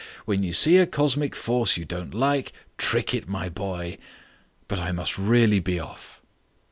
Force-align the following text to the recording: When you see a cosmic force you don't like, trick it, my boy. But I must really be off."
When 0.25 0.41
you 0.41 0.51
see 0.51 0.77
a 0.77 0.87
cosmic 0.87 1.35
force 1.35 1.77
you 1.77 1.85
don't 1.85 2.15
like, 2.15 2.53
trick 2.79 3.13
it, 3.13 3.29
my 3.29 3.49
boy. 3.49 3.99
But 4.67 4.79
I 4.79 4.91
must 4.91 5.15
really 5.19 5.59
be 5.59 5.79
off." 5.79 6.19